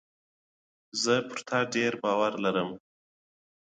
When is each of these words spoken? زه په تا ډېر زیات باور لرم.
زه 1.01 1.13
په 1.27 1.35
تا 1.47 1.59
ډېر 1.73 1.93
زیات 1.93 2.01
باور 2.03 2.33
لرم. 2.43 2.69